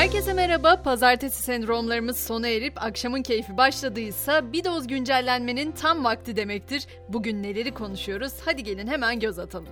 Herkese 0.00 0.32
merhaba. 0.32 0.82
Pazartesi 0.82 1.42
sendromlarımız 1.42 2.16
sona 2.16 2.48
erip 2.48 2.82
akşamın 2.82 3.22
keyfi 3.22 3.56
başladıysa 3.56 4.52
bir 4.52 4.64
doz 4.64 4.86
güncellenmenin 4.86 5.72
tam 5.72 6.04
vakti 6.04 6.36
demektir. 6.36 6.86
Bugün 7.08 7.42
neleri 7.42 7.74
konuşuyoruz? 7.74 8.32
Hadi 8.44 8.64
gelin 8.64 8.86
hemen 8.86 9.20
göz 9.20 9.38
atalım. 9.38 9.68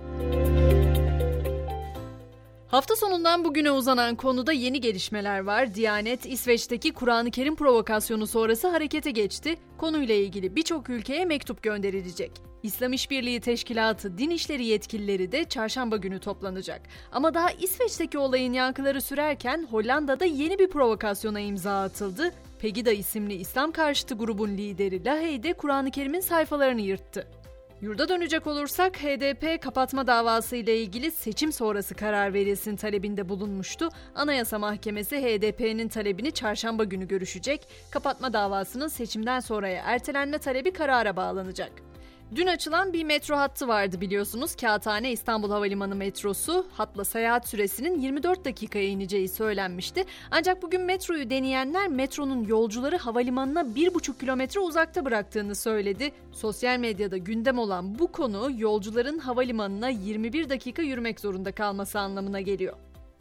Hafta 2.67 2.95
sonundan 2.95 3.45
bugüne 3.45 3.71
uzanan 3.71 4.15
konuda 4.15 4.51
yeni 4.51 4.81
gelişmeler 4.81 5.39
var. 5.39 5.75
Diyanet, 5.75 6.25
İsveç'teki 6.25 6.93
Kur'an-ı 6.93 7.31
Kerim 7.31 7.55
provokasyonu 7.55 8.27
sonrası 8.27 8.67
harekete 8.67 9.11
geçti. 9.11 9.55
Konuyla 9.77 10.15
ilgili 10.15 10.55
birçok 10.55 10.89
ülkeye 10.89 11.25
mektup 11.25 11.63
gönderilecek. 11.63 12.48
İslam 12.63 12.93
İşbirliği 12.93 13.41
Teşkilatı 13.41 14.17
din 14.17 14.29
işleri 14.29 14.65
yetkilileri 14.65 15.31
de 15.31 15.43
çarşamba 15.43 15.97
günü 15.97 16.19
toplanacak. 16.19 16.81
Ama 17.11 17.33
daha 17.33 17.51
İsveç'teki 17.51 18.17
olayın 18.17 18.53
yankıları 18.53 19.01
sürerken 19.01 19.67
Hollanda'da 19.71 20.25
yeni 20.25 20.59
bir 20.59 20.69
provokasyona 20.69 21.39
imza 21.39 21.81
atıldı. 21.81 22.31
Pegida 22.59 22.91
isimli 22.91 23.33
İslam 23.33 23.71
karşıtı 23.71 24.15
grubun 24.15 24.49
lideri 24.49 25.05
Lahey'de 25.05 25.53
Kur'an-ı 25.53 25.91
Kerim'in 25.91 26.19
sayfalarını 26.19 26.81
yırttı. 26.81 27.27
Yurda 27.81 28.09
dönecek 28.09 28.47
olursak 28.47 28.97
HDP 28.97 29.61
kapatma 29.61 30.07
davası 30.07 30.55
ile 30.55 30.77
ilgili 30.77 31.11
seçim 31.11 31.51
sonrası 31.51 31.95
karar 31.95 32.33
verilsin 32.33 32.75
talebinde 32.75 33.29
bulunmuştu. 33.29 33.89
Anayasa 34.15 34.59
Mahkemesi 34.59 35.17
HDP'nin 35.17 35.87
talebini 35.87 36.31
çarşamba 36.31 36.83
günü 36.83 37.07
görüşecek. 37.07 37.67
Kapatma 37.91 38.33
davasının 38.33 38.87
seçimden 38.87 39.39
sonraya 39.39 39.83
ertelenme 39.85 40.37
talebi 40.37 40.73
karara 40.73 41.15
bağlanacak. 41.15 41.88
Dün 42.35 42.47
açılan 42.47 42.93
bir 42.93 43.03
metro 43.03 43.37
hattı 43.37 43.67
vardı 43.67 44.01
biliyorsunuz. 44.01 44.55
Kağıthane 44.55 45.11
İstanbul 45.11 45.51
Havalimanı 45.51 45.95
metrosu 45.95 46.65
hatla 46.73 47.05
seyahat 47.05 47.47
süresinin 47.47 47.99
24 47.99 48.45
dakikaya 48.45 48.87
ineceği 48.87 49.29
söylenmişti. 49.29 50.03
Ancak 50.31 50.61
bugün 50.61 50.81
metroyu 50.81 51.29
deneyenler 51.29 51.87
metronun 51.87 52.43
yolcuları 52.43 52.97
havalimanına 52.97 53.61
1,5 53.61 54.19
kilometre 54.19 54.59
uzakta 54.59 55.05
bıraktığını 55.05 55.55
söyledi. 55.55 56.11
Sosyal 56.31 56.79
medyada 56.79 57.17
gündem 57.17 57.59
olan 57.59 57.99
bu 57.99 58.11
konu 58.11 58.49
yolcuların 58.57 59.19
havalimanına 59.19 59.89
21 59.89 60.49
dakika 60.49 60.81
yürümek 60.81 61.19
zorunda 61.19 61.51
kalması 61.51 61.99
anlamına 61.99 62.41
geliyor. 62.41 62.77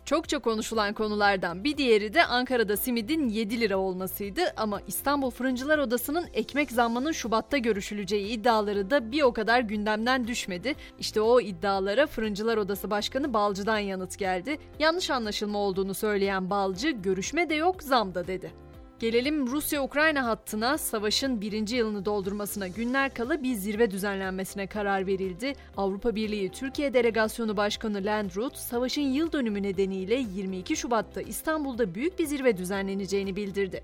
Çokça 0.09 0.39
konuşulan 0.39 0.95
konulardan 0.95 1.65
bir 1.65 1.77
diğeri 1.77 2.15
de 2.15 2.25
Ankara'da 2.25 2.77
simidin 2.77 3.29
7 3.29 3.61
lira 3.61 3.77
olmasıydı 3.77 4.41
ama 4.57 4.81
İstanbul 4.87 5.31
Fırıncılar 5.31 5.79
Odası'nın 5.79 6.27
ekmek 6.35 6.73
zammının 6.73 7.13
Şubat'ta 7.13 7.59
görüşüleceği 7.59 8.27
iddiaları 8.27 8.91
da 8.91 9.13
bir 9.13 9.23
o 9.23 9.33
kadar 9.33 9.61
gündemden 9.61 10.29
düşmedi. 10.29 10.75
İşte 10.99 11.21
o 11.21 11.41
iddialara 11.41 12.07
Fırıncılar 12.07 12.57
Odası 12.57 12.91
Başkanı 12.91 13.35
Balcı'dan 13.35 13.79
yanıt 13.79 14.19
geldi. 14.19 14.59
Yanlış 14.79 15.11
anlaşılma 15.11 15.59
olduğunu 15.59 15.95
söyleyen 15.95 16.51
Balcı, 16.51 16.91
görüşme 16.91 17.51
de 17.51 17.55
yok, 17.55 17.83
zam 17.83 18.15
da 18.15 18.27
dedi. 18.27 18.68
Gelelim 19.01 19.47
Rusya-Ukrayna 19.47 20.27
hattına 20.27 20.79
savaşın 20.79 21.41
birinci 21.41 21.77
yılını 21.77 22.05
doldurmasına 22.05 22.69
günler 22.69 23.15
kala 23.15 23.43
bir 23.43 23.55
zirve 23.55 23.91
düzenlenmesine 23.91 24.67
karar 24.67 25.07
verildi. 25.07 25.53
Avrupa 25.77 26.15
Birliği 26.15 26.51
Türkiye 26.51 26.95
Delegasyonu 26.95 27.57
Başkanı 27.57 28.05
Landrut, 28.05 28.57
savaşın 28.57 29.03
yıl 29.03 29.33
dönümü 29.33 29.63
nedeniyle 29.63 30.15
22 30.15 30.77
Şubat'ta 30.77 31.21
İstanbul'da 31.21 31.95
büyük 31.95 32.19
bir 32.19 32.27
zirve 32.27 32.57
düzenleneceğini 32.57 33.37
bildirdi. 33.37 33.83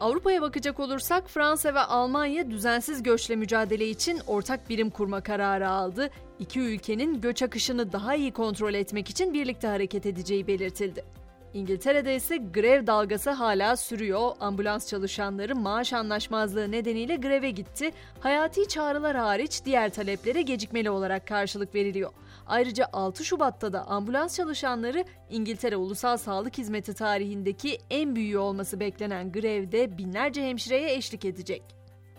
Avrupa'ya 0.00 0.42
bakacak 0.42 0.80
olursak 0.80 1.30
Fransa 1.30 1.74
ve 1.74 1.80
Almanya 1.80 2.50
düzensiz 2.50 3.02
göçle 3.02 3.36
mücadele 3.36 3.88
için 3.88 4.20
ortak 4.26 4.70
birim 4.70 4.90
kurma 4.90 5.20
kararı 5.20 5.68
aldı. 5.68 6.10
İki 6.38 6.60
ülkenin 6.60 7.20
göç 7.20 7.42
akışını 7.42 7.92
daha 7.92 8.14
iyi 8.14 8.32
kontrol 8.32 8.74
etmek 8.74 9.10
için 9.10 9.34
birlikte 9.34 9.68
hareket 9.68 10.06
edeceği 10.06 10.46
belirtildi. 10.46 11.19
İngiltere'de 11.54 12.16
ise 12.16 12.36
grev 12.36 12.86
dalgası 12.86 13.30
hala 13.30 13.76
sürüyor. 13.76 14.32
Ambulans 14.40 14.88
çalışanları 14.88 15.56
maaş 15.56 15.92
anlaşmazlığı 15.92 16.70
nedeniyle 16.70 17.16
greve 17.16 17.50
gitti. 17.50 17.90
Hayati 18.20 18.68
çağrılar 18.68 19.16
hariç 19.16 19.64
diğer 19.64 19.90
taleplere 19.90 20.42
gecikmeli 20.42 20.90
olarak 20.90 21.26
karşılık 21.26 21.74
veriliyor. 21.74 22.12
Ayrıca 22.46 22.86
6 22.92 23.24
Şubat'ta 23.24 23.72
da 23.72 23.86
ambulans 23.86 24.36
çalışanları 24.36 25.04
İngiltere 25.30 25.76
Ulusal 25.76 26.16
Sağlık 26.16 26.58
Hizmeti 26.58 26.94
tarihindeki 26.94 27.78
en 27.90 28.16
büyüğü 28.16 28.38
olması 28.38 28.80
beklenen 28.80 29.32
grevde 29.32 29.98
binlerce 29.98 30.42
hemşireye 30.42 30.94
eşlik 30.94 31.24
edecek. 31.24 31.62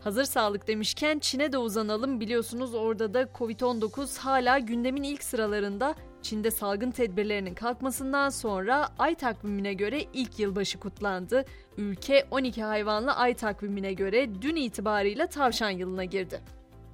Hazır 0.03 0.23
sağlık 0.23 0.67
demişken 0.67 1.19
Çin'e 1.19 1.51
de 1.51 1.57
uzanalım. 1.57 2.19
Biliyorsunuz 2.19 2.75
orada 2.75 3.13
da 3.13 3.21
Covid-19 3.23 4.19
hala 4.19 4.59
gündemin 4.59 5.03
ilk 5.03 5.23
sıralarında. 5.23 5.95
Çin'de 6.21 6.51
salgın 6.51 6.91
tedbirlerinin 6.91 7.53
kalkmasından 7.53 8.29
sonra 8.29 8.89
ay 8.99 9.15
takvimine 9.15 9.73
göre 9.73 10.01
ilk 10.13 10.39
yılbaşı 10.39 10.79
kutlandı. 10.79 11.45
Ülke 11.77 12.25
12 12.31 12.63
hayvanlı 12.63 13.11
ay 13.11 13.33
takvimine 13.33 13.93
göre 13.93 14.29
dün 14.41 14.55
itibarıyla 14.55 15.27
tavşan 15.27 15.69
yılına 15.69 16.03
girdi. 16.03 16.41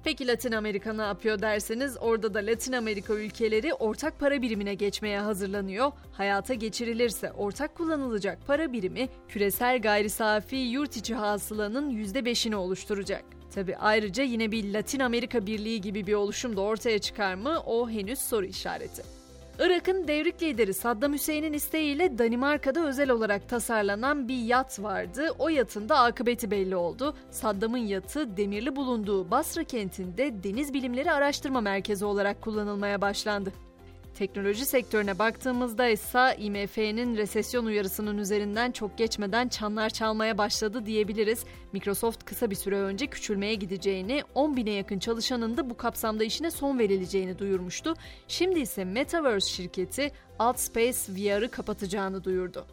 Peki 0.04 0.26
Latin 0.26 0.52
Amerika 0.52 0.92
ne 0.92 1.02
yapıyor 1.02 1.42
derseniz 1.42 1.96
orada 2.00 2.34
da 2.34 2.38
Latin 2.38 2.72
Amerika 2.72 3.14
ülkeleri 3.14 3.74
ortak 3.74 4.20
para 4.20 4.42
birimine 4.42 4.74
geçmeye 4.74 5.20
hazırlanıyor. 5.20 5.92
Hayata 6.12 6.54
geçirilirse 6.54 7.32
ortak 7.32 7.74
kullanılacak 7.74 8.38
para 8.46 8.72
birimi 8.72 9.08
küresel 9.28 9.80
gayri 9.80 10.10
safi 10.10 10.56
yurt 10.56 10.96
içi 10.96 11.14
hasılanın 11.14 11.90
%5'ini 11.90 12.54
oluşturacak. 12.54 13.24
Tabi 13.54 13.76
ayrıca 13.76 14.22
yine 14.22 14.52
bir 14.52 14.72
Latin 14.72 15.00
Amerika 15.00 15.46
Birliği 15.46 15.80
gibi 15.80 16.06
bir 16.06 16.14
oluşum 16.14 16.56
da 16.56 16.60
ortaya 16.60 16.98
çıkar 16.98 17.34
mı 17.34 17.62
o 17.66 17.90
henüz 17.90 18.18
soru 18.18 18.46
işareti. 18.46 19.17
Irak'ın 19.58 20.08
devrik 20.08 20.42
lideri 20.42 20.74
Saddam 20.74 21.12
Hüseyin'in 21.12 21.52
isteğiyle 21.52 22.18
Danimarka'da 22.18 22.86
özel 22.86 23.10
olarak 23.10 23.48
tasarlanan 23.48 24.28
bir 24.28 24.38
yat 24.42 24.82
vardı. 24.82 25.30
O 25.38 25.48
yatın 25.48 25.88
da 25.88 25.98
akıbeti 25.98 26.50
belli 26.50 26.76
oldu. 26.76 27.14
Saddam'ın 27.30 27.78
yatı 27.78 28.36
demirli 28.36 28.76
bulunduğu 28.76 29.30
Basra 29.30 29.64
kentinde 29.64 30.42
Deniz 30.42 30.74
Bilimleri 30.74 31.12
Araştırma 31.12 31.60
Merkezi 31.60 32.04
olarak 32.04 32.42
kullanılmaya 32.42 33.00
başlandı. 33.00 33.52
Teknoloji 34.18 34.66
sektörüne 34.66 35.18
baktığımızda 35.18 35.88
ise 35.88 36.36
IMF'nin 36.38 37.16
resesyon 37.16 37.66
uyarısının 37.66 38.18
üzerinden 38.18 38.72
çok 38.72 38.98
geçmeden 38.98 39.48
çanlar 39.48 39.90
çalmaya 39.90 40.38
başladı 40.38 40.86
diyebiliriz. 40.86 41.44
Microsoft 41.72 42.24
kısa 42.24 42.50
bir 42.50 42.54
süre 42.54 42.80
önce 42.80 43.06
küçülmeye 43.06 43.54
gideceğini, 43.54 44.22
10 44.34 44.56
bine 44.56 44.70
yakın 44.70 44.98
çalışanın 44.98 45.56
da 45.56 45.70
bu 45.70 45.76
kapsamda 45.76 46.24
işine 46.24 46.50
son 46.50 46.78
verileceğini 46.78 47.38
duyurmuştu. 47.38 47.94
Şimdi 48.28 48.60
ise 48.60 48.84
Metaverse 48.84 49.48
şirketi 49.50 50.12
Altspace 50.38 50.98
VR'ı 51.08 51.50
kapatacağını 51.50 52.24
duyurdu. 52.24 52.66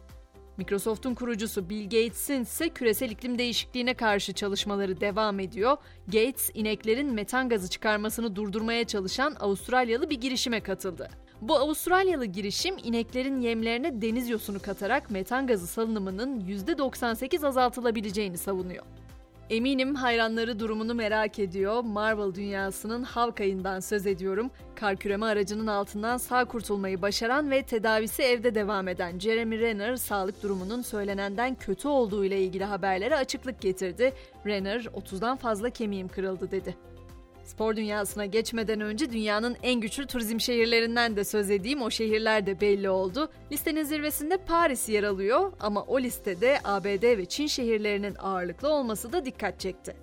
Microsoft'un 0.56 1.14
kurucusu 1.14 1.70
Bill 1.70 1.84
Gates'in 1.84 2.42
ise 2.42 2.68
küresel 2.68 3.10
iklim 3.10 3.38
değişikliğine 3.38 3.94
karşı 3.94 4.32
çalışmaları 4.32 5.00
devam 5.00 5.40
ediyor. 5.40 5.76
Gates, 6.06 6.50
ineklerin 6.54 7.14
metan 7.14 7.48
gazı 7.48 7.70
çıkarmasını 7.70 8.36
durdurmaya 8.36 8.84
çalışan 8.84 9.36
Avustralyalı 9.40 10.10
bir 10.10 10.20
girişime 10.20 10.60
katıldı. 10.60 11.25
Bu 11.40 11.56
Avustralyalı 11.56 12.24
girişim 12.24 12.76
ineklerin 12.84 13.40
yemlerine 13.40 14.02
deniz 14.02 14.28
yosunu 14.28 14.58
katarak 14.62 15.10
metan 15.10 15.46
gazı 15.46 15.66
salınımının 15.66 16.40
%98 16.40 17.46
azaltılabileceğini 17.46 18.38
savunuyor. 18.38 18.84
Eminim 19.50 19.94
hayranları 19.94 20.60
durumunu 20.60 20.94
merak 20.94 21.38
ediyor. 21.38 21.80
Marvel 21.84 22.34
dünyasının 22.34 23.02
Hawkeye'ından 23.02 23.80
söz 23.80 24.06
ediyorum. 24.06 24.50
Kar 24.74 24.96
küreme 24.96 25.26
aracının 25.26 25.66
altından 25.66 26.16
sağ 26.16 26.44
kurtulmayı 26.44 27.02
başaran 27.02 27.50
ve 27.50 27.62
tedavisi 27.62 28.22
evde 28.22 28.54
devam 28.54 28.88
eden 28.88 29.18
Jeremy 29.18 29.60
Renner 29.60 29.96
sağlık 29.96 30.42
durumunun 30.42 30.82
söylenenden 30.82 31.54
kötü 31.54 31.88
olduğu 31.88 32.24
ile 32.24 32.40
ilgili 32.40 32.64
haberlere 32.64 33.16
açıklık 33.16 33.60
getirdi. 33.60 34.12
Renner 34.46 34.80
30'dan 34.80 35.36
fazla 35.36 35.70
kemiğim 35.70 36.08
kırıldı 36.08 36.50
dedi. 36.50 36.76
Spor 37.46 37.76
dünyasına 37.76 38.26
geçmeden 38.26 38.80
önce 38.80 39.12
dünyanın 39.12 39.56
en 39.62 39.80
güçlü 39.80 40.06
turizm 40.06 40.40
şehirlerinden 40.40 41.16
de 41.16 41.24
söz 41.24 41.50
edeyim. 41.50 41.82
O 41.82 41.90
şehirler 41.90 42.46
de 42.46 42.60
belli 42.60 42.90
oldu. 42.90 43.28
Listenin 43.52 43.84
zirvesinde 43.84 44.36
Paris 44.36 44.88
yer 44.88 45.02
alıyor 45.02 45.52
ama 45.60 45.82
o 45.82 46.00
listede 46.00 46.58
ABD 46.64 47.02
ve 47.02 47.26
Çin 47.26 47.46
şehirlerinin 47.46 48.16
ağırlıklı 48.18 48.68
olması 48.68 49.12
da 49.12 49.24
dikkat 49.24 49.60
çekti. 49.60 49.96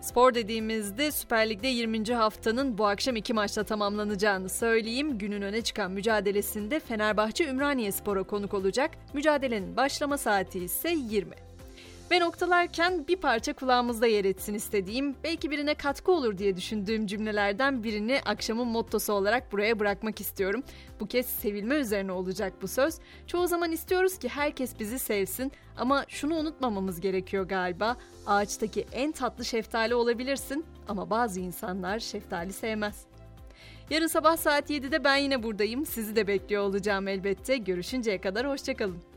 Spor 0.00 0.34
dediğimizde 0.34 1.10
Süper 1.10 1.50
Lig'de 1.50 1.68
20. 1.68 2.14
haftanın 2.14 2.78
bu 2.78 2.86
akşam 2.86 3.16
iki 3.16 3.34
maçta 3.34 3.64
tamamlanacağını 3.64 4.48
söyleyeyim. 4.48 5.18
Günün 5.18 5.42
öne 5.42 5.62
çıkan 5.62 5.90
mücadelesinde 5.90 6.80
Fenerbahçe 6.80 7.48
Ümraniye 7.48 7.92
Spor'a 7.92 8.22
konuk 8.22 8.54
olacak. 8.54 8.90
Mücadelenin 9.14 9.76
başlama 9.76 10.18
saati 10.18 10.58
ise 10.58 10.90
20. 10.90 11.45
Ve 12.10 12.20
noktalarken 12.20 13.08
bir 13.08 13.16
parça 13.16 13.52
kulağımızda 13.52 14.06
yer 14.06 14.24
etsin 14.24 14.54
istediğim, 14.54 15.16
belki 15.24 15.50
birine 15.50 15.74
katkı 15.74 16.12
olur 16.12 16.38
diye 16.38 16.56
düşündüğüm 16.56 17.06
cümlelerden 17.06 17.84
birini 17.84 18.20
akşamın 18.24 18.66
mottosu 18.66 19.12
olarak 19.12 19.52
buraya 19.52 19.78
bırakmak 19.78 20.20
istiyorum. 20.20 20.62
Bu 21.00 21.06
kez 21.06 21.26
sevilme 21.26 21.74
üzerine 21.74 22.12
olacak 22.12 22.52
bu 22.62 22.68
söz. 22.68 22.98
Çoğu 23.26 23.46
zaman 23.46 23.72
istiyoruz 23.72 24.18
ki 24.18 24.28
herkes 24.28 24.80
bizi 24.80 24.98
sevsin 24.98 25.52
ama 25.76 26.04
şunu 26.08 26.34
unutmamamız 26.34 27.00
gerekiyor 27.00 27.48
galiba. 27.48 27.96
Ağaçtaki 28.26 28.86
en 28.92 29.12
tatlı 29.12 29.44
şeftali 29.44 29.94
olabilirsin 29.94 30.64
ama 30.88 31.10
bazı 31.10 31.40
insanlar 31.40 31.98
şeftali 31.98 32.52
sevmez. 32.52 33.04
Yarın 33.90 34.06
sabah 34.06 34.36
saat 34.36 34.70
7'de 34.70 35.04
ben 35.04 35.16
yine 35.16 35.42
buradayım. 35.42 35.86
Sizi 35.86 36.16
de 36.16 36.26
bekliyor 36.26 36.62
olacağım 36.62 37.08
elbette. 37.08 37.56
Görüşünceye 37.56 38.20
kadar 38.20 38.48
hoşçakalın. 38.48 39.15